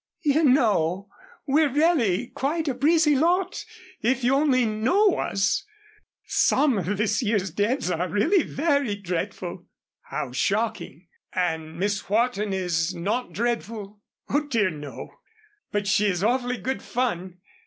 "You 0.23 0.43
know 0.43 1.09
we're 1.45 1.69
really 1.71 2.25
quite 2.29 2.67
a 2.67 2.73
breezy 2.73 3.15
lot, 3.15 3.63
if 4.01 4.23
you 4.23 4.33
only 4.33 4.65
know 4.65 5.17
us. 5.19 5.63
Some 6.25 6.79
of 6.79 6.97
this 6.97 7.21
year's 7.21 7.51
debs 7.51 7.91
are 7.91 8.09
really 8.09 8.41
very 8.41 8.95
dreadful." 8.95 9.67
"How 10.09 10.31
shocking, 10.31 11.05
and 11.33 11.77
Miss 11.77 12.09
Wharton 12.09 12.51
is 12.51 12.95
not 12.95 13.31
dreadful?" 13.31 14.01
"Oh, 14.27 14.47
dear, 14.47 14.71
no. 14.71 15.19
But 15.71 15.85
she 15.85 16.07
is 16.07 16.23
awfully 16.23 16.57
good 16.57 16.81
fun. 16.81 17.37